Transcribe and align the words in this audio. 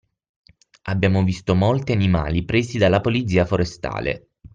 Abbiamo 0.85 1.23
visto 1.23 1.53
molti 1.53 1.91
animali 1.91 2.43
presi 2.43 2.79
dalla 2.79 3.01
Polizia 3.01 3.45
Forestale 3.45 4.29